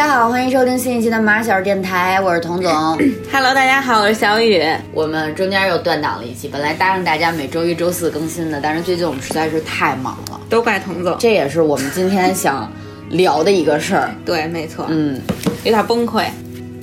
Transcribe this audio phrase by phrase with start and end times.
[0.00, 2.72] 家好，欢迎收听新一期的马小电台，我是童总。
[3.30, 4.64] Hello，大家好，我是小雨。
[4.94, 11.18] 我们中间又断档了一期，本来答应大家每周一、周四更新的，但是最近我们实在是太忙了，都怪童总。
[11.18, 12.72] 这也是我们今天想
[13.10, 14.10] 聊的一个事儿。
[14.24, 15.20] 对，没错，嗯，
[15.64, 16.24] 有点崩溃。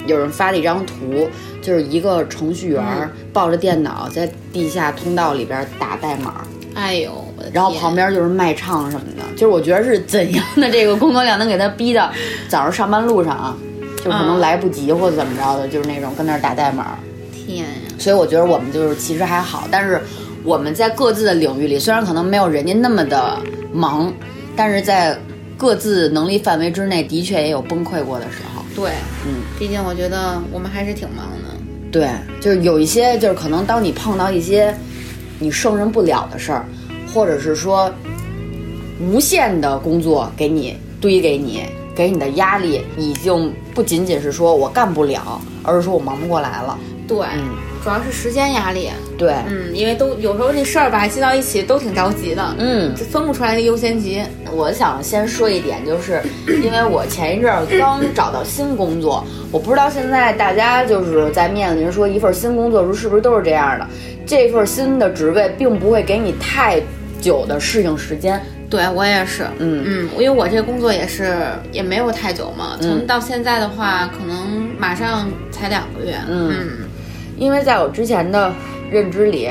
[0.05, 1.27] 有人发了一张图，
[1.59, 6.45] 就是一个程序员嗯抱着电脑在地下通道里边打代码，
[6.75, 12.11] 哎呦，我的然后旁边就是卖唱什么的，就是我觉得是怎样的这个工作量能给他逼到
[12.49, 13.55] 早上上班路上啊，
[14.03, 16.97] 就可能嗯来不及或者怎么着的，就是那种跟那儿打代码。
[17.31, 17.65] 天呀，
[17.99, 20.01] 所以我觉得我们就是其实还好，但是
[20.43, 23.37] 我们在各自的领域里，虽然可能没有人家那么的
[23.71, 24.11] 忙，
[24.55, 25.17] 但是在
[25.57, 28.63] 各自能力范围之内，的确也有崩溃过的时候。
[28.75, 28.91] 对，
[29.25, 31.55] 嗯，毕竟我觉得我们还是挺忙的。
[31.91, 32.09] 对，
[32.41, 34.75] 就是有一些，就是可能当你碰到一些
[35.39, 36.65] 你胜任不了的事儿，
[37.13, 37.91] 或者是说
[38.99, 41.63] 无限的工作给你堆给你，
[41.95, 46.77] 给你的压力已经不仅仅是说我干不了，而是说我忙不过来了。
[47.07, 48.89] 对，嗯，主要是时间压力。
[49.17, 54.21] 对，嗯，因为都有时候这事儿吧积到一起都挺着急的，嗯，就分不出来个优先级。
[54.51, 56.21] 我想先说一点，就是
[56.61, 63.87] 因为我前一阵儿刚找到新工作，我不知道现在大家就是在面临说一份新工作时是不是都是这样的？
[64.25, 66.81] 这份新的职位并不会给你太
[67.27, 68.41] 久的适应时间。
[68.69, 69.83] 对我也是，嗯。
[69.85, 71.35] 嗯，因为我这工作也是
[71.73, 76.15] 也没有太久嘛，从到现在的话，可能马上才两个月。
[76.29, 76.53] 嗯。
[76.57, 76.67] 嗯。
[77.37, 78.51] 因为在我之前的
[78.89, 79.49] 认知里，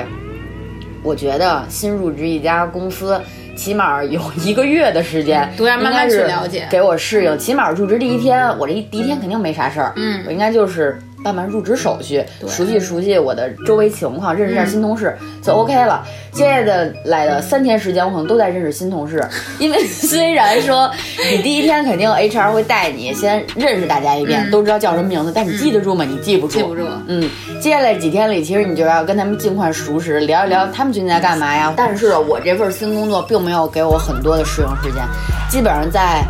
[1.03, 3.21] 我觉得新入职一家公司，
[3.57, 6.67] 起码有一个月的时间，都要慢慢去了解。
[6.71, 7.39] 给我适应。
[7.39, 10.25] 起码入职第一天，我这一第一天肯定没啥事儿，嗯。
[10.27, 16.07] 我应该就是办办入职手续，熟悉熟悉我的周围情况，认识一下嗯新同事、就 OK 了。
[16.31, 16.61] 接下
[17.05, 19.27] 来的三天时间，我可能都在认识新同事，
[19.59, 20.89] 因为 虽然说
[21.33, 26.05] 你第一天肯定 HR 会带你先认识大家一遍，都知道叫什么名字，但你记得住吗？
[26.05, 31.75] 你记不住，嗯记不住嗯，接下来几天里，其实你就要跟他们尽快熟识，聊一聊他们最近在干嘛呀。
[31.77, 35.03] 但是我这份新工作并没有给我很多的适应时间，
[35.51, 36.23] 基本上在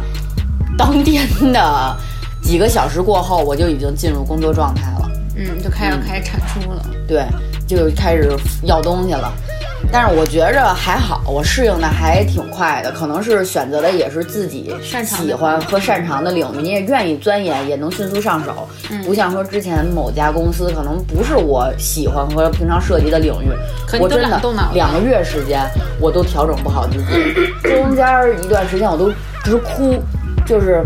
[0.79, 1.97] 当天的
[2.47, 5.11] 几个小时过后，我就已经进入工作状态了。
[5.35, 6.87] 嗯，就开始开始产出了。
[7.09, 7.27] 对，
[7.67, 8.31] 就开始
[8.63, 9.33] 要东西了。
[9.91, 18.69] 但是我觉着还好，我适应的还挺快的，可能是选择的也是自己擅长喜欢和擅长的领域，你也愿意钻研，也能迅速上手。
[18.91, 23.49] 嗯不像说之前某家公司可能不是我喜欢和平常涉及的领域，
[24.01, 24.41] 我真的
[24.73, 25.61] 两个月时间
[26.01, 28.07] 我都调整不好自己，中间
[28.45, 29.11] 一段时间我都
[29.43, 30.01] 直哭，
[30.47, 30.85] 就是。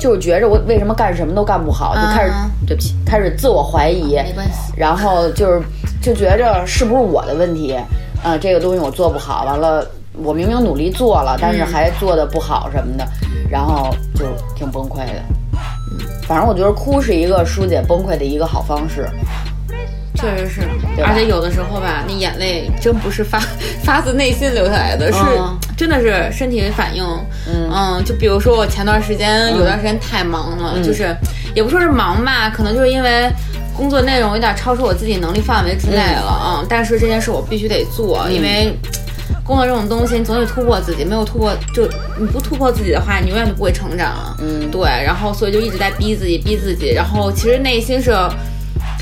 [0.00, 5.60] 就是觉着我为什么干什么都干不好，就开始、嗯对不起，开始自我怀疑，没关系然后就是
[6.00, 7.76] 就觉着是不是我的问题？
[8.22, 13.06] 呃，这个东西我做不好，完了我明明努力做了，但是还做的不好什么的，
[13.50, 14.24] 然后就
[14.54, 15.22] 挺崩溃的。
[16.28, 19.08] 反正我觉得哭是一个疏解崩溃的一个好方式。
[20.20, 20.60] 确实是，
[21.02, 23.38] 而且有的时候吧，那眼泪真不是发
[23.82, 27.02] 发自内心流下来的，是、嗯真的是身体反应。
[27.48, 31.16] 嗯就比如说我前段时间、有段时间太忙了，嗯就是
[31.54, 33.30] 也不说是忙吧，可能就是因为
[33.74, 36.58] 工作内容有点超出我自己能力范围之内了。
[36.60, 38.76] 嗯，但是这件事我必须得做，因为。
[39.44, 41.88] 工作这种东西，你总得突破自己，没有突破，就
[42.18, 44.36] 你不突破自己的话，你永远都不会成长。
[44.40, 48.12] 嗯对，然后所以就一直在逼自己，逼自己，然后其实内心是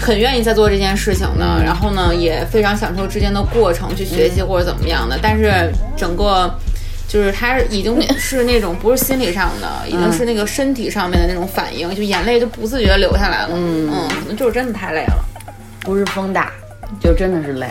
[0.00, 6.52] 很愿意在做这件事情的，嗯然后呢也非常享受之间的过程，去学习或者怎么样的，但是整个。
[7.10, 13.48] 就是他已经 是那种不是心理上的，已经是那个身体上面的那种反应，就眼泪就不自觉流下来了。
[13.54, 13.90] 嗯
[14.20, 15.24] 可能就是真的太累了，
[15.80, 16.52] 不是风大，
[17.00, 17.66] 就真的是累，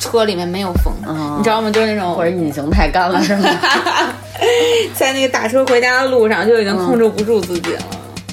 [0.00, 1.70] 车里面没有风，嗯你知道吗？
[1.70, 3.48] 就是那种或者隐形太干了是吗？
[4.98, 7.82] 在那个打车回家的路上就已经控制不住自己了。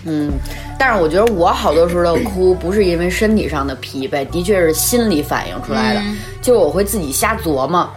[0.06, 0.32] 嗯，
[0.80, 6.00] 但是我觉得我好多时候的哭不是因为身体上的疲惫，的确是心理反应出来的。
[6.00, 7.88] 嗯就是我会自己瞎琢磨，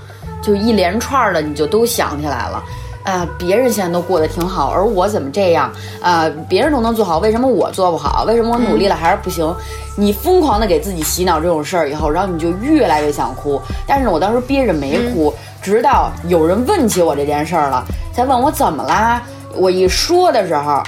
[0.42, 2.62] 就一连串的你就都想起来了。
[3.04, 5.72] 啊，别人现在都过得挺好，而我怎么这样？
[6.00, 8.24] 啊，别人都能做好，为什么我做不好？
[8.24, 9.54] 为什么我努力了还是不行？
[9.96, 13.60] 你疯狂的给自己洗脑这种事儿以后，然后你就越来越想哭。
[13.86, 15.32] 但是我当时憋着没哭，
[15.62, 19.22] 直到有人问起我这件事儿了，才问我怎么啦？
[19.54, 20.82] 我一说的时候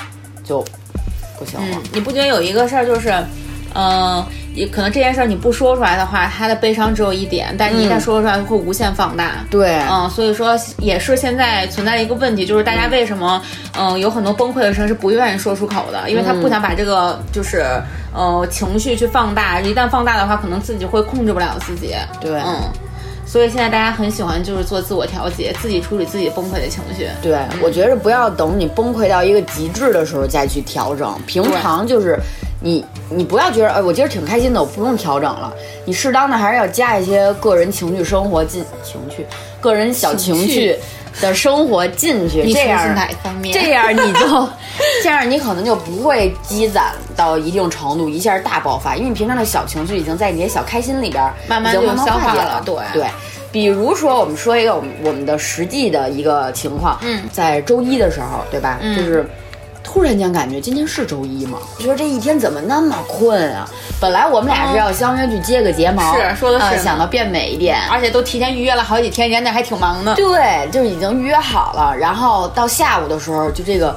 [0.45, 0.65] 就
[1.39, 1.79] 不行了。
[1.93, 3.13] 你不觉得有一个事儿就是，
[3.75, 9.45] 嗯、也可能这件事儿你不说出来的话，他的悲伤只有一点，但一旦说出来，会无限放大。
[9.51, 13.43] 对，嗯，所以说也是现在存在的一个问题，就是大家为什么
[13.77, 17.65] 嗯、有很多崩溃的事情是不愿意说出口的，因为他不想把这个就是
[18.15, 21.95] 呃情绪去放大，一旦放大的话，可能自己会控制不了自己。
[22.21, 22.63] 对嗯，
[23.35, 27.09] 所以现在大家很喜欢就是做自我调节，自己处理自己崩溃的情绪。
[27.21, 32.17] 对，我觉得不要等你崩溃到一个极致的时候再去调整，平常就是
[32.61, 35.53] 你你不要觉得，哎，我今儿挺开心的，我不用调整了。
[35.85, 39.27] 你适当的还是要加一些个人情绪生活进情绪，
[39.61, 40.77] 个人小情绪
[41.21, 42.97] 的生活进去，这样？
[43.53, 44.49] 这样你就
[45.03, 53.07] 这样你可能就不会积攒到一定程度，一下大爆发，因为你平常的小情绪已经在你的小开心里边儿慢慢就消化了对对。
[53.53, 58.79] 比如说，我们说一个我们我们的实际的一个情况，嗯在周一的时候，对吧？
[58.81, 59.25] 嗯就是
[59.95, 61.57] 突然间感觉今天是周一吗？
[61.79, 63.65] 觉得这一天怎么那么困啊？
[64.01, 70.13] 本来我们俩是要相约去接个睫毛，是说的是呃想到变美一点，而且都提前预约了好几天，人家还挺忙的。
[70.17, 71.97] 对，就已经预约好了。
[71.97, 73.97] 然后到下午的时候，就这个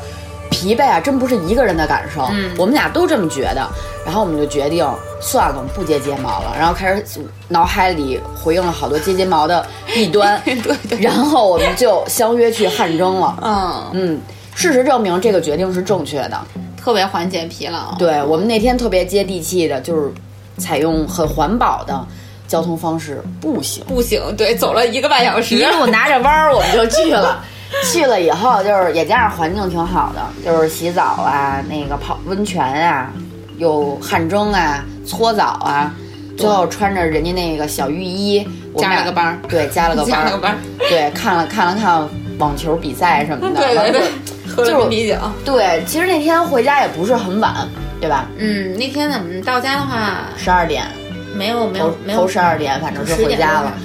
[0.51, 3.67] 疲惫啊，真不是一个人的感受，嗯我们俩都这么觉得。
[4.05, 4.87] 然后我们就决定
[5.19, 6.55] 算了，我们不接睫毛了。
[6.59, 7.03] 然后开始
[7.47, 13.35] 脑海里回应了好多接睫毛的弊端， 对对然后我们就相约去汗蒸了。
[13.41, 14.21] 嗯，嗯，
[14.57, 16.41] 事实证明这个决定是正确的。
[16.75, 17.93] 特别缓解疲劳。
[17.99, 20.11] 对我们那天特别接地气的，就是
[20.57, 22.03] 采用很环保的
[22.47, 23.83] 交通方式，步行。
[23.85, 25.63] 步行，对，走了一个半小时一。
[25.63, 27.43] 路 拿着弯儿我们就去了。
[27.91, 33.11] 去了以后，就是也加上环境挺好的，就是洗澡啊，那个泡温泉啊，
[33.57, 35.93] 有汗蒸啊、搓澡啊，
[36.35, 38.43] 最后穿着人家那个小浴衣，
[38.75, 40.57] 加了个班儿对，加了个 班儿，加了个班儿
[40.89, 42.07] 对，看了看了看
[42.39, 44.01] 网球比赛什么的， 对对对，
[44.47, 45.15] 喝就了瓶啤酒。
[45.43, 47.67] 对，其实那天回家也不是很晚，
[47.99, 48.27] 对吧？
[48.37, 50.85] 嗯，那天我们到家的话，十二点，
[51.35, 53.73] 没有没有头没有头十二点，反正是回家了。
[53.77, 53.83] 嗯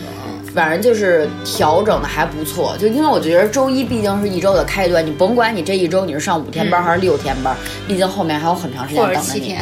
[0.55, 7.57] 反正就是调整的还不错，就因为我觉得周一毕竟是一周的开端，你甭管你这一周你是上五天班还是六天班，
[7.89, 9.57] 毕竟后面还有很长时间等着你。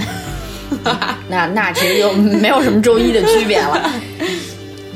[1.29, 3.89] 那那其实就没有什么周一的区别了。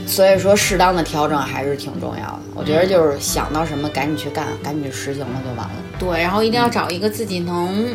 [0.07, 2.41] 所以说，适当的调整还是挺重要的。
[2.55, 5.73] 我觉得就是想到什么赶紧去干，赶紧去实行了就完了。
[5.99, 7.95] 对，然后一定要找一个自己能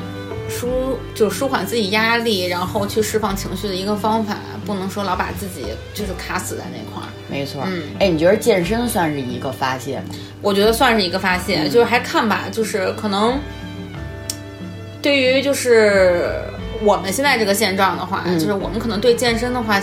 [0.49, 7.07] 舒，就舒缓自己压力，然后去释放情绪的一个方法，不能说老把自己就是卡死在那块儿。
[7.29, 10.05] 没错，嗯哎，你觉得健身算是一个发泄吗？
[10.41, 13.37] 我觉得算是一个发泄，就是还看吧，就是可能
[15.01, 16.41] 对于就是
[16.81, 19.79] 我们现在这个现状的话，就是我们可能对健身的话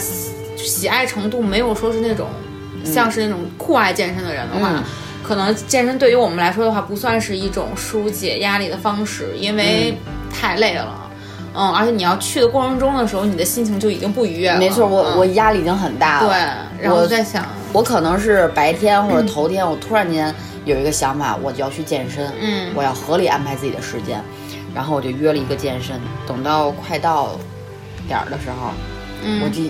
[0.57, 2.29] 喜喜爱程度没有说是那种、
[2.85, 4.71] 像是那种酷爱健身的人的话。
[4.75, 4.83] 嗯
[5.27, 9.93] 可能健身对于我们来说的话，不算是一种疏解压力的方式，因为
[10.33, 11.11] 太累了。
[11.53, 14.57] 嗯，而且你要去的过程中的时候，你的心情就已经不愉悦了。
[14.57, 16.29] 没错，我、嗯我压力已经很大了。
[16.29, 20.33] 对，然后我在想，我可能是白天或者头天，我突然间
[20.65, 24.23] 有一个想法，我就要去健身，嗯我要合理安排自己的时间，
[24.73, 26.01] 然后我就约了一个健身。
[26.25, 27.37] 等到快到
[28.07, 28.71] 点儿的时候，
[29.25, 29.63] 嗯，我就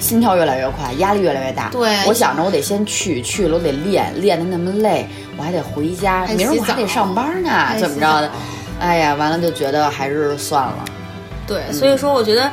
[0.00, 1.68] 心跳越来越快，压力越来越大。
[1.68, 8.34] 对我想着我得先去，去了我得练，练的那么累，我还得回家，还明儿我还得上班呢，怎么着的澡？
[8.80, 10.84] 哎呀，完了就觉得还是算了。
[11.46, 12.50] 对，所以说我觉得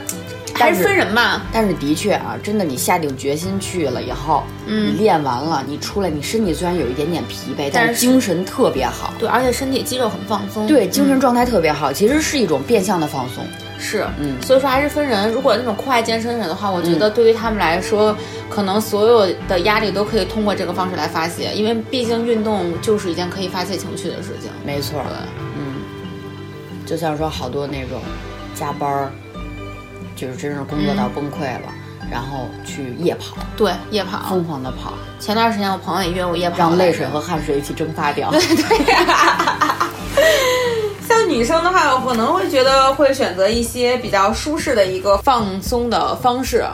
[0.53, 1.41] 还是分人吧。
[1.53, 9.13] 但是的确啊，真的，你下定决心去了以后，嗯你练完了，你出来，你身体虽然有一点点疲惫，但是精神特别好。
[9.17, 10.67] 对，而且身体肌肉很放松。
[10.67, 13.45] 对，精神状态特别好，其实是一种变相的放松。
[13.79, 14.35] 是，嗯。
[14.41, 15.31] 所以说还是分人。
[15.31, 18.15] 如果那种酷爱健身人的话，我觉得对于他们来说，
[18.49, 24.49] 可能所有的压力都可以通过这个方式来发泄，因为毕竟运动就是一件可以发泄情绪的事情。
[24.65, 25.23] 没错，的，
[25.57, 25.75] 嗯，
[26.85, 28.01] 就像说好多那种
[28.55, 29.11] 加班儿，
[30.15, 31.71] 就是真是工作到崩溃了，
[32.11, 34.29] 然后去夜跑，对，夜跑。
[34.29, 38.31] 疯狂的跑，前段时间我朋友也约我夜跑，让泪水和汗水一起蒸发掉。
[38.37, 38.83] 像女
[41.47, 46.65] 生的话，我可能会觉得会选择一些比较舒适的一个放松的方式，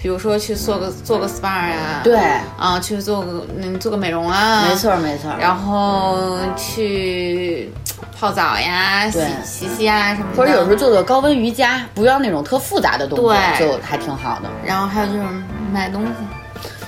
[0.00, 2.16] 比如说去做个做个 SPA 呀，对。
[2.56, 7.70] 啊，去做个嗯做个美容啊，没错没错，然后去
[8.18, 13.66] 泡澡呀、洗洗洗呀什么的，或者有时候做做高温瑜伽，不要那种特复杂的动作，对。
[13.66, 14.48] 就还挺好的。
[14.64, 15.24] 然后还有就是
[15.72, 16.10] 买东西，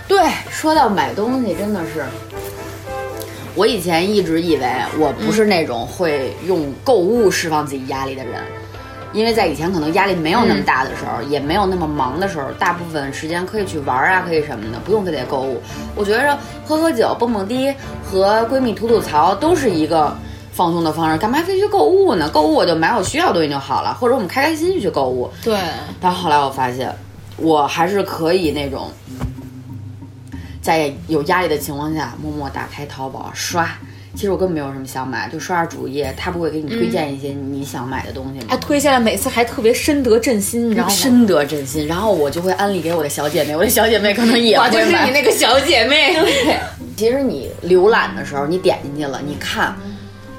[0.07, 2.05] 对，说到买东西，真的是，
[3.55, 4.67] 我以前一直以为
[4.99, 8.43] 我不是那种会用购物释放自己压力的人，
[9.13, 15.61] 因为在以前可能压力没有那么大的时候，也没有那么忙的时候，大部分时间可以去玩啊，可以什么的，不用非得购物。
[15.95, 17.73] 我觉着喝喝酒、蹦蹦迪
[18.05, 20.17] 和闺蜜吐吐槽都是一个
[20.53, 22.29] 放松的方式，干嘛非去购物呢？
[22.29, 25.31] 购物我就买我需要的东西就好了，或者我们开开心心去购物。
[25.45, 25.57] 对，
[26.01, 26.93] 但后来我发现，
[27.37, 28.91] 我还是可以那种，
[30.65, 33.69] 在有压力的情况下，默默打开淘宝刷。
[34.15, 38.47] 其实我根本没有什么想买，就刷刷主页，他不会给你推荐一些你想买的东西吗？
[38.49, 40.89] 还推荐了，每次还特别深得朕心，你知道吗？
[40.89, 45.11] 深得朕心，然后我就会安利给我的小姐妹，我的小姐妹可能也我就是你。
[45.11, 46.17] 那个小姐妹。
[46.97, 49.75] 其实你浏览的时候，你点进去了，你看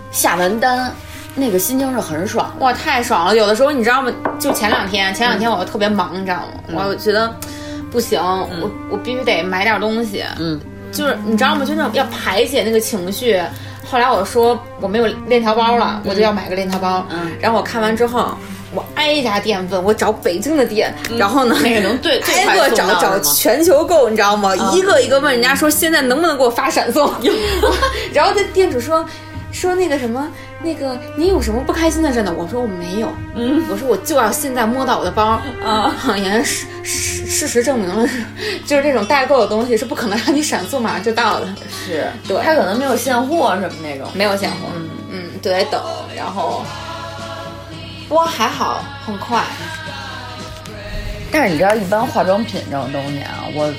[0.10, 0.89] 下完单，
[1.36, 2.55] 那个心情是很爽。
[2.60, 3.36] 哇，太爽了！
[3.36, 4.10] 有的时候你知道吗？
[4.39, 6.38] 就前两天，前两天我特别忙，你知道
[6.70, 6.86] 吗？
[6.88, 7.36] 我觉得
[7.95, 10.21] 不行，我我必须得买点东西。
[10.37, 10.59] 嗯，
[10.91, 11.63] 就是你知道吗？
[11.63, 13.41] 就那种要排解那个情绪。
[13.89, 17.07] 后来我说我没有链条包了，我就要买个链条包。
[17.09, 18.35] 嗯然后我看完之后，
[18.73, 24.53] 我挨家店问，我找北京的店，然后呢，那个能最 最挨个找找全球购，你知道吗？
[24.73, 27.09] 一个一个问人家说现在能不能给我发闪送，
[28.11, 29.05] 然后那店主说
[29.53, 30.27] 说那个什么。
[30.63, 32.33] 那个，你有什么不开心的事呢？
[32.35, 38.08] 我说我没有，嗯，我说我就要现在摸到我的包，啊，也事事事实证明了，
[38.65, 44.08] 就是这种代购的东西是不可能让你闪送马上就到的， 是，对他可能没有现货什么那种。
[44.13, 45.82] 没有现货，嗯嗯，就得等，
[46.15, 46.63] 然后，
[48.08, 49.44] 不过还好很快，
[51.32, 53.74] 但是你知道，一般化妆品这种东西啊，我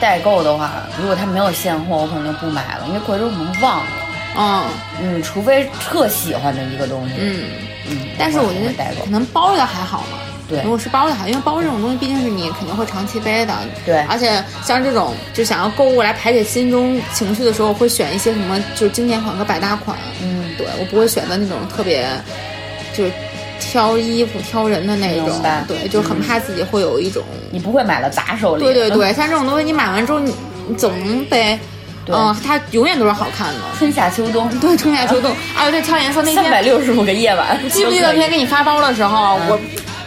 [0.00, 3.86] 代购的话，如果它没有现货，我可能就不买了，因为过一可能忘了。
[4.38, 4.64] 嗯
[5.00, 7.14] 嗯，除非特喜欢的一个东西。
[7.18, 7.44] 嗯，
[7.88, 8.72] 嗯，但是我觉得
[9.02, 9.10] 可。
[9.10, 10.18] 能包的还好嘛。
[10.48, 13.54] 对如果是包的好，因为包这种东西毕竟是你肯定会长期背的。
[13.84, 19.96] 对而且像这种就想要购物来排解心中情绪的时候，我会选一些什么就是经典款和百搭款。
[20.22, 22.06] 嗯，对我不会选择那种特别
[22.96, 23.12] 就是
[23.58, 25.42] 挑衣服挑人的那种。
[25.66, 27.22] 对，就很怕自己会有一种。
[27.50, 28.62] 你不会买了砸手里。
[28.62, 30.34] 对对对，像这种东西你买完之后你
[30.68, 31.58] 你总能背。
[32.04, 33.60] 对嗯，它永远都是好看的。
[33.76, 35.34] 春夏秋冬，对，春夏秋冬。
[35.58, 39.60] 哎呦，这挑颜色那三百天，六十五个夜晚，记不记得那天给你发包的时候，嗯我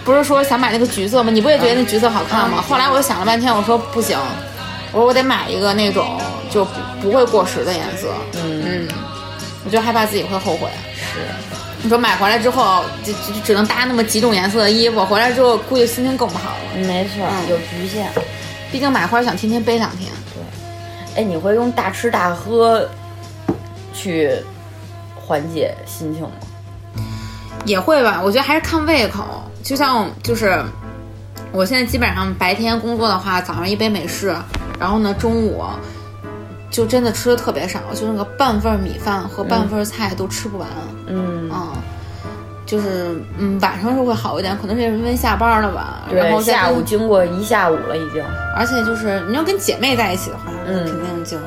[0.10, 1.30] 不是说想买那个橘色吗？
[1.32, 2.64] 你不也觉得那橘色好看吗？
[2.68, 4.18] 后来我又想了半天，我说不行，
[4.92, 8.08] 我说我得买一个那种就不不会过时的颜色。
[8.34, 8.88] 嗯嗯，
[9.64, 10.68] 我就害怕自己会后悔。
[10.96, 11.20] 是，
[11.84, 16.60] 你说买回来之后就就就只能搭那么几种颜色的衣服，回来之后估计心情更不好了。
[16.74, 18.10] 嗯没错，有局限。
[18.72, 20.10] 毕竟买回来想天天背两天。
[20.34, 22.90] 对哎，你会用大吃大喝
[23.94, 24.32] 去
[25.16, 26.32] 缓解心情吗？
[27.66, 29.24] 也会吧，我觉得还是看胃口。
[29.64, 30.62] 就像就是，
[31.52, 34.36] 我现在基本上白天工作的话，早上一杯美式，
[34.80, 35.64] 然后呢中午
[36.72, 40.68] 就真的吃的特别少，就那个半份米饭和半份菜都吃不完。
[41.08, 41.68] 嗯，嗯，
[42.66, 46.04] 就是嗯晚上是会好一点，可能是因为下班了吧。
[46.12, 48.24] 然后对，下午经过一下午了已经。
[48.56, 51.38] 而且就是你要跟姐妹在一起的话，嗯肯定就。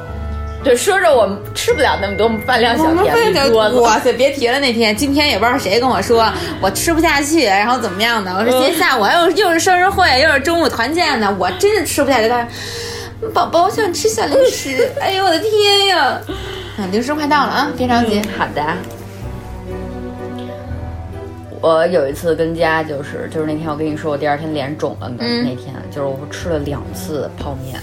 [0.62, 3.52] 对，说着我们吃不了那么多饭量小甜。
[3.80, 4.60] 哇塞，别提了！
[4.60, 8.32] 那天今天也不知道谁跟我说我吃不下去，然后怎么样的？
[8.32, 12.28] 我说今天下午又又是生日会，又是中午团建呢，我真是吃不下去。
[12.28, 14.88] 但是宝宝，我想吃小零食。
[15.00, 16.20] 哎呦我的天呀！
[16.78, 18.22] 嗯，零食快到了啊，别着急。
[18.38, 18.62] 好的。
[21.60, 27.80] 我有一次跟家就是就是那天我跟你说我第二天脸肿了的嗯那天，就是我吃了两次泡面，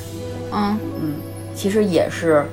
[0.52, 1.16] 嗯嗯，
[1.56, 2.46] 其实也是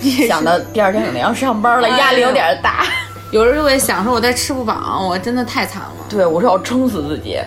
[0.28, 2.84] 想到第二天可能要上班了，压力有点大。
[3.30, 5.90] 有人就会想说我再吃不饱，我真的太惨了。
[6.08, 7.38] 对我说要撑死自己，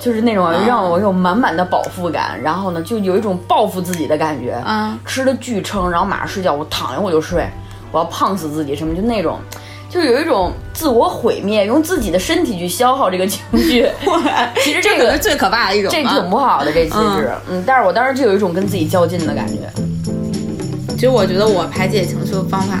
[0.00, 4.60] 就是那种让我有满满的饱腹感，然后呢就有一种报复自己的感觉。
[4.66, 7.46] 嗯吃的巨撑，然后马上睡觉，我躺下我就睡，
[7.92, 9.38] 我要胖死自己什么，就那种，
[9.88, 13.88] 就是有一种自我毁灭，用自己的身体去消耗这个情绪。
[14.64, 16.14] 其实这个这可能是最可怕的一种这啊。
[16.14, 17.30] 挺不好的，这其实。
[17.48, 19.58] 嗯，但是我当时就有一种跟自己较劲的感觉。
[21.02, 22.78] 其实我觉得我排解情绪的方法，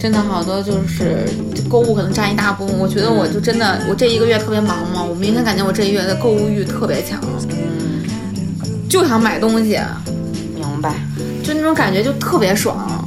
[0.00, 1.28] 真的好多就是
[1.68, 2.78] 购物可能占一大部分。
[2.78, 7.20] 我觉得我就真的，我这一个月特别忙嘛，我明显感觉我这一月的购物欲特别强，
[7.50, 8.02] 嗯
[8.88, 9.78] 就想买东西，
[10.54, 10.94] 明白？
[11.42, 13.06] 就那种感觉就特别爽，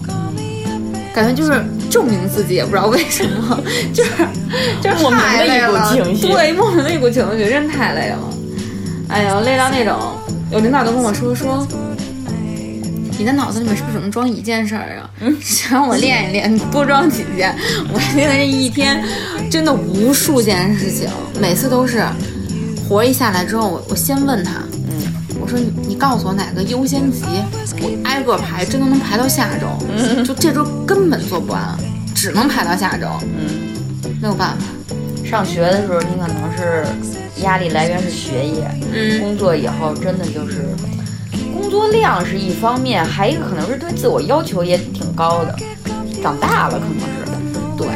[1.15, 3.59] 感觉就是证明自己，也不知道为什么，
[3.91, 4.11] 就是
[4.83, 8.19] 就是莫名的太累一股了情绪对，莫名的一股情绪，真太累了。
[9.07, 9.97] 哎呀，累到那种，
[10.51, 11.67] 有领导都跟我说说。
[13.17, 15.09] 你的脑子里面是不是只能装一件事儿啊？
[15.41, 17.55] 想让我练一练，你多装几件。
[17.91, 19.03] 我现在这一天
[19.49, 21.09] 真的无数件事情，
[21.41, 22.05] 每次都是
[22.87, 24.53] 活一下来之后，我我先问他，
[24.89, 27.23] 嗯，我我说你你告诉我哪个优先级，
[27.81, 29.67] 我挨个排，真的能排到下周。
[29.89, 31.75] 嗯， 就这周根本做不完，
[32.13, 33.07] 只能排到下周。
[33.23, 34.65] 嗯，没有办法。
[35.25, 36.85] 上学的时候，你可能是
[37.43, 40.65] 压力来源是学业，嗯，工作以后真的就是
[41.67, 45.53] 工作量是一方面，还一个可能是对自我要求也挺高的。
[46.23, 47.87] 长大了可能是，对，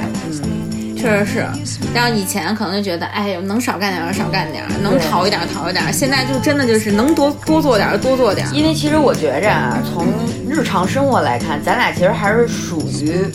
[0.44, 1.46] 嗯，确实是。
[1.94, 5.92] 然后以前可能就觉得，哎呦，能少干点少干点，能逃一点逃一点。
[5.94, 8.46] 现在就真的就是能多多做点多做点。
[8.54, 10.06] 因为其实我觉着啊，从
[10.50, 13.26] 日常生活来看，咱俩其实还是属于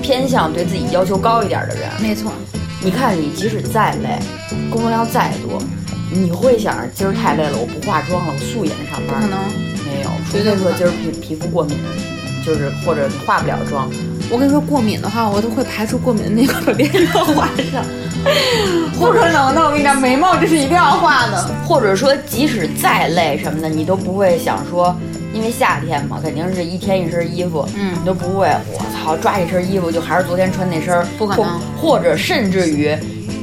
[0.00, 1.90] 偏向对自己要求高一点的人。
[2.00, 2.32] 没错。
[2.82, 4.18] 你看，你即使再累，
[4.70, 5.62] 工作量再多，
[6.10, 9.20] 你会想着今儿太累了，我不化妆了，我素颜上班？
[9.20, 9.73] 不可能。
[10.30, 11.76] 除非说今儿皮皮肤过敏，
[12.44, 13.88] 就是或者化不了妆。
[14.30, 17.84] 我跟你说，过敏的话，我都会排除过敏的那块脸要画上。
[18.98, 21.46] 不可能的，我跟你讲，眉毛这是一定要画的。
[21.66, 24.96] 或者说，即使再累什么的，你都不会想说，
[25.34, 28.48] 因为夏天嘛，肯定是一天一身衣服，嗯，你都不会。
[28.72, 31.60] 我操，抓一身衣服就还是昨天穿那身，不可能。
[31.78, 32.88] 或者甚至于，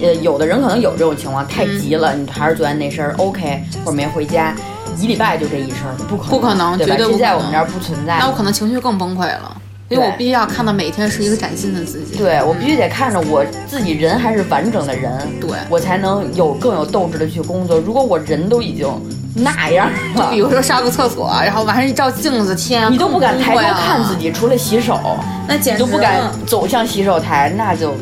[0.02, 4.56] 呃，有的人可能有这种情况，太急了，你还是昨天那身 OK，或者没回家，
[4.98, 6.96] 一礼拜就这一身，不可能，不可能，对吧？
[6.98, 8.18] 这在我们这儿不存在。
[8.20, 9.58] 那我可能情绪更崩溃了。
[9.90, 17.78] 因为我必须要看到每天是一个崭新的自己，对我必须得看着我自己人还是完整的人，对我才能有更有斗志的去工作。
[17.78, 18.88] 如果我人都已经
[19.36, 24.98] 那样了，比如说上个厕所，然后晚上一照镜子，天，你都不敢抬头看自己，除了洗手，
[25.46, 27.94] 那简直都不敢走向洗手台，那就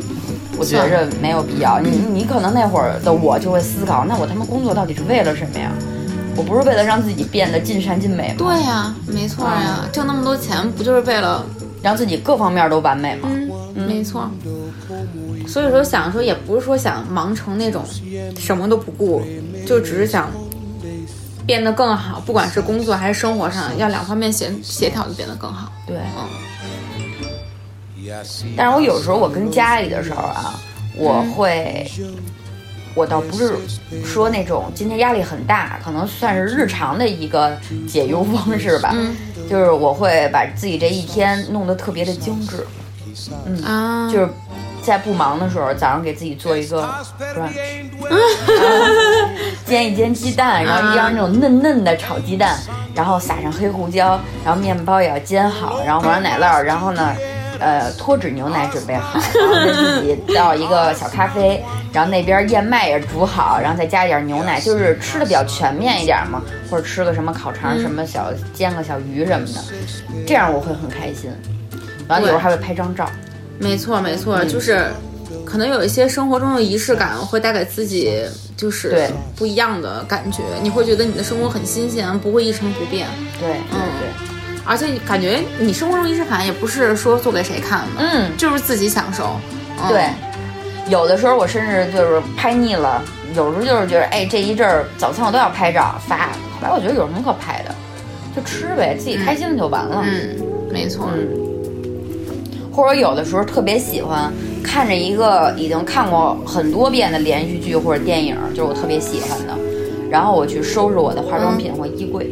[0.59, 1.79] 我觉着没有必要。
[1.79, 5.71] 你你可能那会儿的我就会思考，那我他妈工作到底是为了什么呀？
[6.39, 8.35] 我不是为了让自己变得尽善尽美吗？
[8.37, 11.45] 对呀，没错呀，挣那么多钱不就是为了？
[11.81, 13.29] 让自己各方面都完美吗，
[13.75, 14.29] 嗯，没错。
[15.47, 17.83] 所以说想说也不是说想忙成那种
[18.37, 19.21] 什么都不顾，
[19.65, 20.29] 就只是想
[21.45, 25.71] 变得更好，不管是工作还是生活上，要两方面协协调的变得更好。
[25.87, 25.97] 对，
[26.63, 26.69] 嗯。
[28.57, 30.59] 但是我有时候我跟家里的时候啊，
[30.97, 31.89] 我会，
[32.99, 33.53] 我倒不是
[34.03, 37.55] 说那种今天压力很大，可能算是日常的一个
[37.87, 38.93] 解忧方式吧。
[39.49, 42.67] 就是我会把自己这一天弄得特别的精致，
[43.45, 44.27] 嗯啊，就是
[44.81, 46.83] 在不忙的时候，早上给自己做一个
[47.17, 47.53] brunch，
[49.65, 52.59] 煎一煎鸡蛋，然后一样那种嫩嫩的炒鸡蛋，
[52.93, 57.15] 然后撒上黑胡椒，然后面包也要煎好，然后抹上奶酪，然后呢。
[57.59, 66.41] 呃，脱脂牛奶准备好，然后自己倒一个小咖啡，然后那边燕麦也煮好，然后再加一点牛奶，就是吃的比较全面一点嘛，
[66.71, 69.61] 或者吃个什么烤肠，什么小煎个小鱼什么的，
[70.25, 71.29] 这样我会很开心。
[72.07, 73.09] 完了有时候还会拍张照。
[73.59, 74.87] 没错没错，就是
[75.45, 78.23] 可能有一些生活中的仪式感会带给自己
[78.55, 83.05] 就是不一样的感觉，你会觉得你的生活很新鲜，不会一成不变。
[83.37, 84.38] 对，嗯对。
[84.69, 89.31] 而且感觉你生活中仪式感也不是说做给谁看的，嗯，就是自己享受。
[89.87, 90.07] 对，
[90.87, 93.01] 有的时候我甚至就是拍腻了，
[93.35, 96.27] 有时候就是觉得，哎，这一阵儿早餐我都要拍照发。
[96.27, 97.73] 后来我觉得有什么可拍的，
[98.35, 100.03] 就吃呗，自己开心了就完了。
[100.05, 100.37] 嗯，
[100.71, 101.09] 没错。
[101.15, 101.27] 嗯。
[102.71, 104.31] 或者有的时候特别喜欢
[104.63, 109.57] 看着一个已经看过很多遍的连续剧或者电影，就是我特别喜欢的，
[110.11, 112.29] 然后我去收拾我的化妆品或衣柜。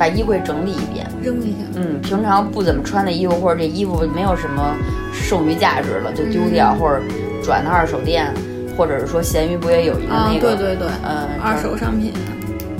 [0.00, 1.58] 把衣柜整理一遍，扔一下。
[1.74, 4.74] 嗯，平常不怎么穿的衣服，或者这衣服没有什么
[5.12, 7.02] 剩余价值了，就丢掉，或者
[7.44, 8.32] 转到二手店，
[8.78, 10.56] 或者是说闲鱼不也有一个那个？
[10.56, 12.14] 对对对，嗯，二手商品。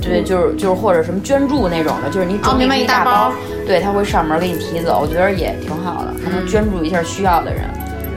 [0.01, 3.31] 对，就是就是或者什么捐助那种的，就是你整理一大包，
[3.67, 7.61] 对他会上门给你提走，我觉得也挺好的，还能捐助一下需要的人。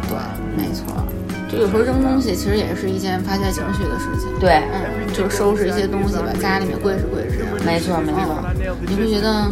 [0.08, 0.16] 对，
[0.56, 0.86] 没错。
[1.52, 4.32] 就有时候扔东西其实也是一件发泄情绪的事情。
[4.40, 7.44] 对，嗯，就收拾一些东西吧，家里面柜是柜是。
[7.66, 8.34] 没错没错。
[8.86, 9.50] 你会觉得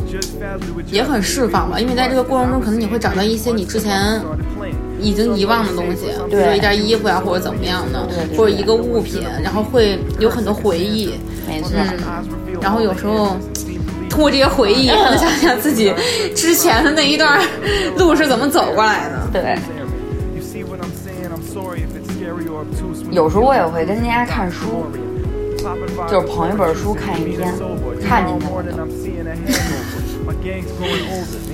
[0.91, 1.79] 也很释放吧？
[1.81, 4.21] 因为在这个过程中，可能你会找到一些你之前
[5.01, 11.15] 已经遗忘的东西，比如说一件衣服呀，或者怎么样的，或者一个物品，然后会有很多回忆。
[11.49, 11.71] 没错。
[12.61, 13.37] 然后有时候
[14.09, 15.93] 通过这些回忆，能想想自己
[16.35, 17.41] 之前的那一段
[17.97, 19.29] 路是怎么走过来的。
[19.33, 19.59] 对。
[23.11, 24.87] 有时候我也会跟人家看书。
[26.09, 27.53] 就是捧一本书看一天，
[28.07, 28.87] 看进去了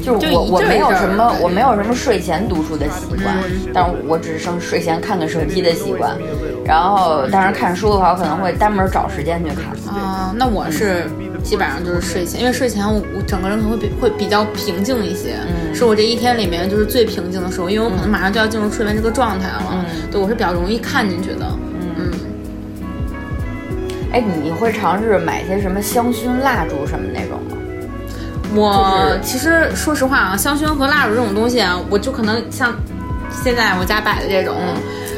[0.02, 0.18] 就。
[0.18, 3.34] 就是我我没有什么我没有什么睡前读书的习惯，
[3.72, 6.16] 但是我只是剩睡前看看手机的习惯。
[6.64, 9.64] 然后，但是看书的话，我可能会单门找时间去看。
[9.94, 11.10] 啊，那我是
[11.42, 15.34] 基本上就是睡前，因为睡前我我整个人可能会比会比较平静一些，
[15.74, 19.84] 是我这一天里面就是最平静的时候，因为我可能马上就要进入睡眠这个状态了。
[20.10, 21.46] 对，我是比较容易看进去的。
[24.12, 27.56] 哎，你会尝试买些什么香薰蜡烛什么那种吗？
[28.54, 32.74] 我其实说实话啊，香薰和蜡烛这种东西啊，我就可能像
[33.30, 34.56] 现在我家摆的这种，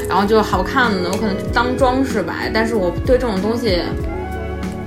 [0.09, 2.51] 然后就好看的，我可能当装饰摆。
[2.53, 3.81] 但是我对这种东西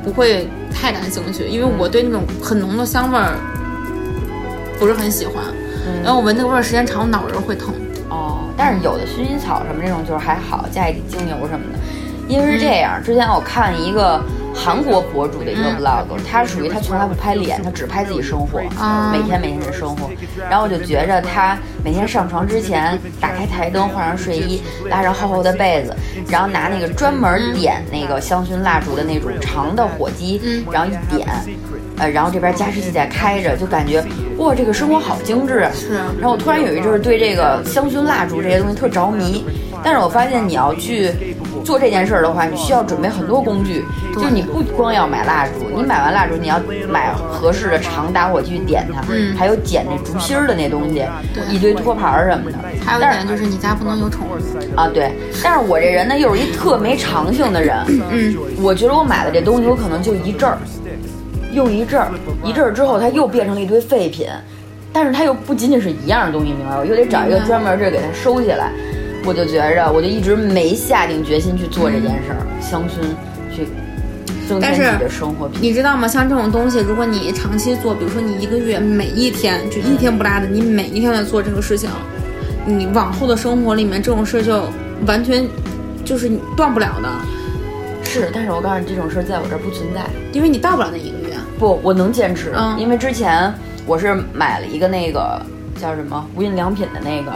[0.04, 3.38] 不会太感兴趣，因为我对那种很浓的香味儿
[4.78, 5.36] 不是很喜欢。
[6.04, 7.74] 然后我闻那个味儿时间长，脑仁会疼。
[8.10, 11.80] 哦，但是有的薰衣草什么这种就是还好，加一点精油什么的。
[12.27, 14.23] 因为是这样，之前我看一个
[14.55, 18.59] 韩国博主的一个 vlog，他属于他从来不拍脸，他只拍自己生活，
[19.12, 20.09] 每天每天的生活。
[20.49, 25.95] 然后我就觉着他每天上床之前，打开台灯，换上睡衣，拉上厚厚的被子，
[26.29, 31.27] 然后拿那个专门点那个香薰蜡烛的那种长的火机，然后一点，
[31.97, 34.03] 呃，然后这边加湿器在开着，就感觉
[34.38, 35.71] 哇，这个生活好精致啊。
[35.73, 35.95] 是。
[36.19, 39.45] 然后我突然有一阵儿对这个香薰蜡烛这些东西特着迷，
[39.84, 41.12] 但是我发现你要去。
[41.63, 51.06] 做这件事儿的话，你需要准备很多工具，就你不光要买蜡烛，你买完蜡烛，你要买合适的长打火机点它，嗯，还有剪那竹芯儿的那东西，
[51.49, 52.58] 一堆托盘儿什么的。
[52.86, 55.13] 还有一点就是你家不能有宠物啊，对。
[55.41, 57.77] 但是我这人呢，又是一特没长性的人，
[58.12, 60.58] 嗯，我觉得我买了这东西，我可能就一阵儿，
[61.54, 62.12] 用一阵儿，
[62.44, 64.28] 一阵儿之后，它又变成了一堆废品，
[64.92, 66.78] 但是它又不仅仅是一样的东西，明白？
[66.78, 68.72] 我又得找一个专门地儿给它收起来。
[69.26, 73.66] 我就觉着，我就一直没下定决心去做这件事儿，香薰去
[74.50, 75.60] 增添自己的生活品。
[75.62, 76.06] 你知道吗？
[76.06, 81.89] 像这种东西，如果你长期做，比如说你一个月每一天就一天不落的，你每一天在做这个事情，
[82.66, 84.63] 你往后的生活里面这种事就
[85.08, 85.48] 完全
[86.04, 87.10] 就是你断不了的。
[88.04, 90.02] 是，但是我告诉你，这种事在我这儿不存在，
[90.34, 91.33] 因为你到不了那一个月。
[91.63, 92.52] 不，我能坚持。
[92.58, 93.54] 嗯，因为之前
[93.88, 95.41] 我是买了一个那个
[95.82, 97.32] 叫什么无印良品的那个。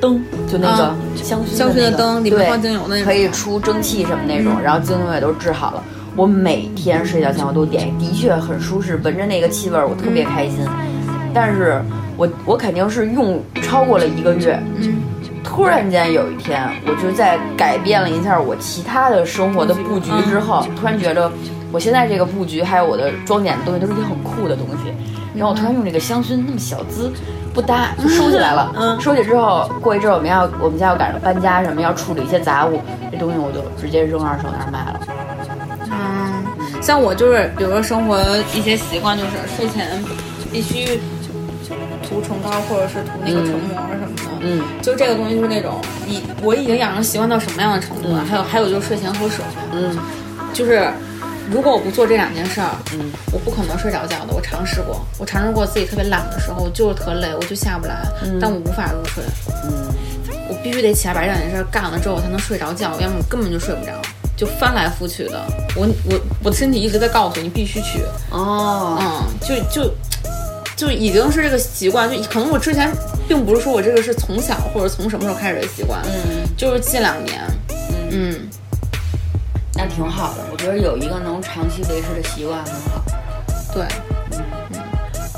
[0.00, 5.84] 灯就那个香薰香薰的灯，里面放精油那种，可以出蒸汽什么那种，然后精油也都治好了。
[6.16, 10.66] 我每天睡觉前我都点，的确很舒适，闻着那个气味我特别开心。
[11.34, 11.82] 但是
[12.16, 14.58] 我我肯定是用超过了一个月，
[15.44, 21.30] 突然间有一天，我就在改变了一下我其他的生活的布局之后，突然觉得
[21.72, 24.92] 我现在这个布局还有我的装点的东西都是一些很酷的东西。
[25.34, 27.12] 然后我突然用这个香薰那么小资。
[27.52, 28.72] 不搭就收起来了。
[28.76, 32.80] 嗯，收起之后，过一阵我们要我们家要赶上搬家什么，要处理一些杂物，
[33.10, 35.00] 这东西我就直接扔二手那儿卖了。
[35.90, 38.22] 嗯，像我就是，比如说生活
[38.54, 40.00] 一些习惯，就是睡前
[40.52, 41.00] 必须
[42.08, 44.22] 涂唇膏或者是涂那个唇膜什么的。
[44.42, 48.24] 嗯，就这个东西就是那种，已我已经养成习惯到什么样的程度了？
[48.24, 49.44] 还有还有就是睡前喝水。
[49.72, 49.98] 嗯，
[50.54, 50.88] 就是。
[51.50, 54.32] 如果我不做这两件事儿，嗯，我不可能睡着觉的。
[54.32, 58.06] 我尝试过，我尝试过自己特别懒的时候，我就是特累，我就下不来，
[58.40, 59.24] 但我无法入睡。
[59.64, 59.92] 嗯，
[60.48, 63.92] 我必须得起来把这两件事干了之后，我才能睡着觉，要么我根本就睡不着，
[64.36, 65.44] 就翻来覆去的。
[65.74, 68.04] 我我我的身体一直在告诉你必须去。
[68.30, 69.92] 哦，嗯，就就
[70.76, 72.88] 就已经是这个习惯，就可能我之前
[73.26, 77.40] 并不是说我这个是从小或者从什么时候开始的习惯，嗯，就是近两年，
[78.12, 78.48] 嗯。
[79.80, 83.02] 那挺好的，我觉得有一个能长期维持的习惯很好。
[83.72, 83.84] 对，
[84.32, 84.78] 嗯嗯，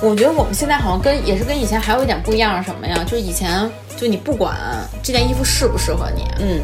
[0.03, 3.05] 我觉得我们现在好像跟也是跟以前还有一点不一样，是什么呀？
[3.05, 4.57] 就是以前就你不管
[5.01, 6.61] 这件衣服适不适合你，嗯，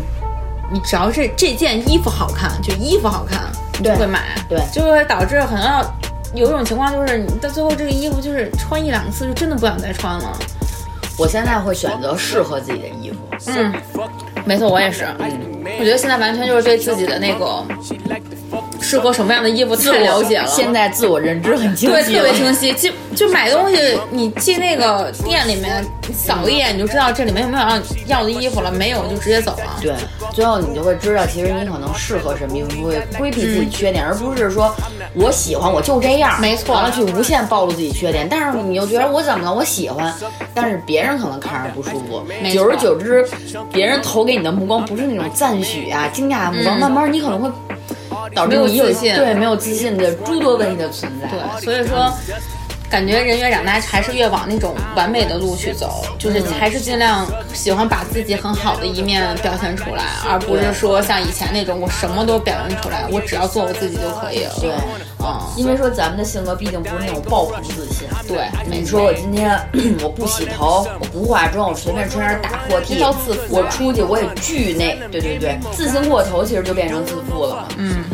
[0.73, 3.45] 你只要是这件衣服好看，就衣服好看，
[3.79, 5.85] 你就会买，对，就会导致可能
[6.35, 10.37] 有一种情况，就是你到最后这个衣服就是穿一两次就真的不想再穿了。
[11.17, 13.19] 我现在会选择适合自己的衣服。
[13.47, 13.73] 嗯，
[14.49, 15.05] 没错，我也是。
[15.79, 17.63] 我觉得现在完全就是对自己的那个
[18.89, 20.47] 适合什么样的衣服太了解了。
[20.47, 22.73] 现在自我认知很清晰，对，特别清晰。
[22.73, 23.77] 就就买东西，
[24.11, 29.79] 你进那个店里面扫一眼，你就知道这里面有没有要要的衣服了，没有就直接走了。
[29.83, 29.93] 对，
[30.33, 34.75] 最后你就会知道，其实你可能适合什么衣服，会规避自己缺点，而不是说
[35.15, 38.27] 我喜欢我就这样，没错，完了去无限暴露自己缺点。
[38.27, 39.53] 但是你又觉得我怎么了？
[39.53, 40.15] 我喜欢，
[40.55, 42.23] 但是别人可能看着不舒服。
[42.51, 43.23] 久而久之，
[43.71, 47.51] 别人投给你的目光不是那种赞许啊、惊讶的目光，慢慢你可能会
[48.35, 51.29] 导致你自信，对没有自信的诸多问题的存在。
[51.29, 52.13] 对，所以说。
[52.91, 64.55] 感觉人越长大，还是越往那种完美的路去走，就是还是尽量喜欢把自己很好的一面表现出来，而不是说像以前那种我什么都表现出来，我只要做我自己就可以了。
[64.61, 64.71] 对，
[65.19, 68.09] 嗯，因为说咱们的性格毕竟不是那种爆棚自信。
[68.27, 69.59] 对，你说我今天
[70.03, 73.03] 我不洗头，我不化妆，我随便穿件大破 T，
[73.51, 77.69] 我出去我也巨那，对对对，自信过头，其实就变成自负了嘛。
[77.77, 78.05] 嗯。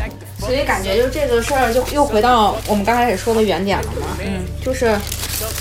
[0.45, 4.17] 所以感觉就这个事儿，就又回到我们刚开始说的原点了嘛。
[4.21, 4.97] 嗯，就是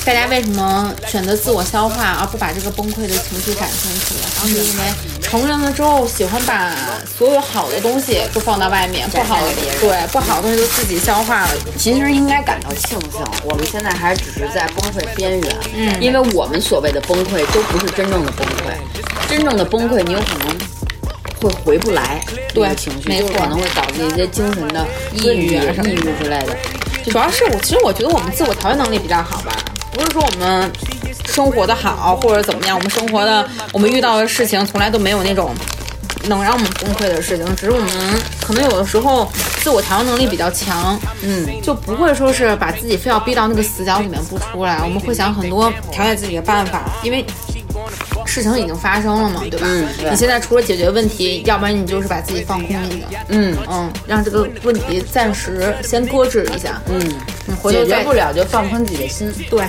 [0.05, 4.29] 大家为什么选择自我消化，而不把这个崩溃的情绪展现出来？
[4.43, 4.83] 就是因为
[5.21, 6.75] 成人了之后，喜欢把
[7.17, 11.51] 所有好的东西都放到外面，不好的对不好的东西都自己消化了。
[11.77, 15.55] 其实应该感到庆幸，我们现在还只是在崩溃边缘。
[15.73, 20.72] 嗯，因为我们所谓的崩溃都不是真正的崩溃，真正的崩溃你有可能
[21.43, 26.57] 会回不来，对情绪没错就可能会导致一些精神的抑郁抑郁之类的。
[27.05, 29.51] 主要是我，其实我觉得我们自我调节能力比较好吧，
[29.91, 30.71] 不是说我们
[31.25, 35.53] 生活的好或者怎么样，我们生活的我们遇到的事情从来都没有那种
[36.27, 37.89] 能让我们崩溃的事情，只是我们
[38.41, 39.29] 可能有的时候
[39.61, 47.25] 自我调节能力比较强，嗯，就不会说是把自己非要逼到那个死角里面不出来，我们会想很多调节自己的办法，因为。
[48.33, 49.67] 事情已经发生了嘛，对吧？
[49.69, 56.99] 嗯对你现在除了解决问题，要不然你就是把自己放空一下，嗯嗯，让这个问题暂时先搁置一下，嗯，
[57.45, 59.31] 你，回头再解决不了就放宽自己的心。
[59.51, 59.63] 对，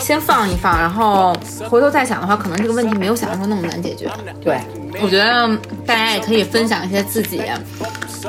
[0.00, 1.32] 先放一放，然后
[1.68, 4.10] 回头再想的话，可能这个问题没有想象中那么难解决。
[4.42, 4.58] 对，
[5.00, 5.48] 我觉得
[5.86, 7.40] 大家也可以分享一些自己，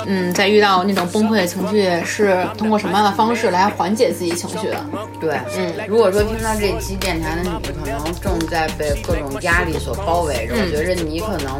[0.06, 4.86] 嗯，在遇到那种崩溃的情绪是通过什么样的方式来缓解自己情绪的。
[5.19, 11.60] 对，嗯，如果说听到这期电台的你，可能正在被各种压力所包围着，我觉着你可能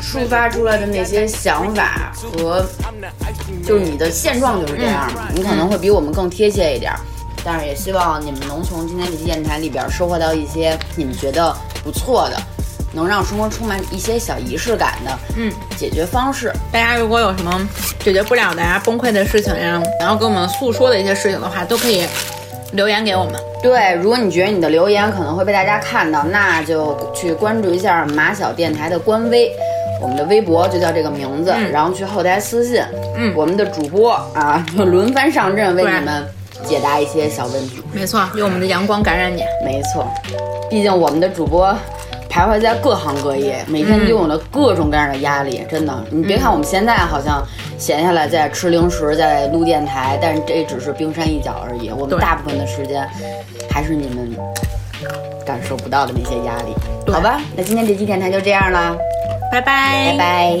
[0.00, 2.64] 抒发出来的那些想法和
[3.64, 6.98] 就是你的现状就是这样嘛，你可能会比我们更贴切一点儿。
[7.44, 12.42] 但是也希望你们能从今天这期电台里边收获到一些你们觉得不错的，
[12.96, 16.50] 能让生活充满一些小仪式感的，嗯，解决方式。
[16.72, 17.68] 大家如果有什么
[18.00, 22.06] 解决不了的呀、崩溃的事情呀，然后跟我们诉说的一些事情的话，都可以
[22.72, 23.34] 留言给我们。
[23.62, 29.52] 对，如果你觉得你的留言可能会被大家看到，那就去关注一下马小电台的官微，
[30.00, 32.82] 我们的微博就叫这个名字，然后去后台私信，
[33.16, 36.26] 嗯我们的主播啊就轮番上阵为你们
[36.64, 37.82] 解答一些小问题。
[37.92, 39.42] 没错，用我们的阳光感染你。
[39.64, 40.06] 没错，
[40.70, 41.76] 毕竟我们的主播
[42.36, 45.64] 徘徊在各行各业，每天拥有了各种各样的压力。
[45.70, 47.42] 真的，你别看我们现在好像
[47.78, 51.88] 闲下来在吃零食，在录电台，但是这只是冰山一角而已。
[51.88, 53.08] 我们大部分的时间
[53.70, 54.36] 还是你们
[55.46, 56.74] 感受不到的那些压力。
[57.10, 58.94] 好吧，那今天这期电台就这样啦，
[59.50, 60.60] 拜拜，拜拜。